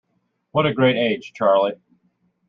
[0.51, 1.73] What a great age, Charley!